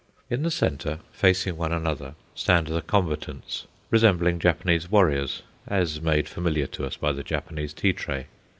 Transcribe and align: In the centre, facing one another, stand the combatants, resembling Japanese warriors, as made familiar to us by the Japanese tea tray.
In 0.31 0.41
the 0.41 0.49
centre, 0.49 0.97
facing 1.11 1.57
one 1.57 1.71
another, 1.71 2.15
stand 2.33 2.65
the 2.65 2.81
combatants, 2.81 3.67
resembling 3.91 4.39
Japanese 4.39 4.89
warriors, 4.89 5.43
as 5.67 6.01
made 6.01 6.27
familiar 6.27 6.65
to 6.65 6.87
us 6.87 6.97
by 6.97 7.11
the 7.11 7.21
Japanese 7.23 7.71
tea 7.71 7.93
tray. 7.93 8.25